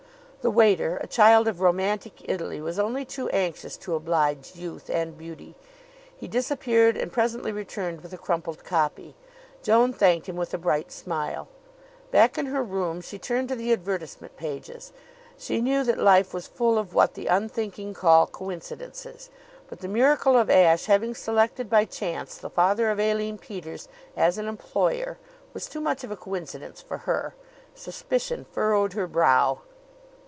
The 0.43 0.49
waiter, 0.49 0.97
a 0.97 1.05
child 1.05 1.47
of 1.47 1.61
romantic 1.61 2.27
Italy, 2.27 2.59
was 2.61 2.79
only 2.79 3.05
too 3.05 3.29
anxious 3.29 3.77
to 3.77 3.93
oblige 3.93 4.55
youth 4.55 4.89
and 4.89 5.15
beauty. 5.15 5.53
He 6.17 6.27
disappeared 6.27 6.97
and 6.97 7.11
presently 7.11 7.51
returned 7.51 8.01
with 8.01 8.11
a 8.11 8.17
crumpled 8.17 8.63
copy. 8.63 9.13
Joan 9.61 9.93
thanked 9.93 10.27
him 10.27 10.35
with 10.35 10.51
a 10.55 10.57
bright 10.57 10.91
smile. 10.91 11.47
Back 12.09 12.39
in 12.39 12.47
her 12.47 12.63
room, 12.63 13.01
she 13.01 13.19
turned 13.19 13.49
to 13.49 13.55
the 13.55 13.71
advertisement 13.71 14.35
pages. 14.35 14.91
She 15.37 15.61
knew 15.61 15.83
that 15.83 15.99
life 15.99 16.33
was 16.33 16.47
full 16.47 16.79
of 16.79 16.95
what 16.95 17.13
the 17.13 17.27
unthinking 17.27 17.93
call 17.93 18.25
coincidences; 18.25 19.29
but 19.69 19.81
the 19.81 19.87
miracle 19.87 20.35
of 20.35 20.49
Ashe 20.49 20.85
having 20.87 21.13
selected 21.13 21.69
by 21.69 21.85
chance 21.85 22.39
the 22.39 22.49
father 22.49 22.89
of 22.89 22.99
Aline 22.99 23.37
Peters 23.37 23.87
as 24.17 24.39
an 24.39 24.47
employer 24.47 25.19
was 25.53 25.69
too 25.69 25.81
much 25.81 26.03
of 26.03 26.09
a 26.09 26.17
coincidence 26.17 26.81
for 26.81 26.97
her. 27.05 27.35
Suspicion 27.75 28.47
furrowed 28.51 28.93
her 28.93 29.05
brow. 29.05 29.59